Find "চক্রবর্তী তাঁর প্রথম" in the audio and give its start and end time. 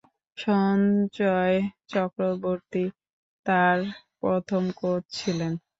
1.89-4.63